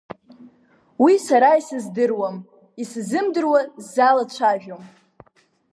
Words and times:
Уи 1.03 1.13
сара 1.27 1.49
исыздыруам, 1.59 2.35
исзымдыруа 2.81 3.59
сзалацәажәом… 3.83 4.83